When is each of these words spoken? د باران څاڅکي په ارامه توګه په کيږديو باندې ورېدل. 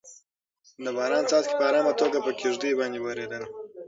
د 0.83 0.85
باران 0.97 1.23
څاڅکي 1.29 1.55
په 1.59 1.65
ارامه 1.69 1.93
توګه 2.01 2.17
په 2.25 2.31
کيږديو 2.39 2.77
باندې 2.79 2.99
ورېدل. 3.01 3.43